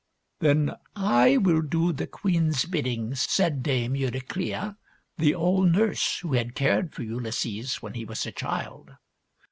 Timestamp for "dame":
3.61-3.93